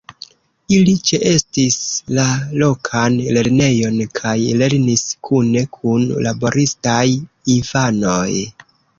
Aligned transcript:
Ili 0.75 0.93
ĉeestis 1.07 1.75
la 2.19 2.23
lokan 2.61 3.17
lernejon 3.37 3.99
kaj 4.19 4.33
lernis 4.61 5.03
kune 5.27 5.63
kun 5.77 6.07
laboristaj 6.29 7.05
infanoj. 7.57 8.27